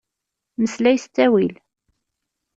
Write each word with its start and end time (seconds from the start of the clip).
Meslay 0.61 0.97
s 0.99 1.05
ttawil. 1.05 1.53